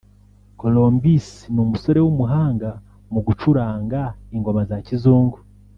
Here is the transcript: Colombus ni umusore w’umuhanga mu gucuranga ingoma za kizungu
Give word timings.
Colombus 0.59 1.27
ni 1.53 1.59
umusore 1.65 1.99
w’umuhanga 2.01 2.69
mu 3.11 3.19
gucuranga 3.27 3.99
ingoma 4.35 4.61
za 4.69 4.77
kizungu 4.87 5.37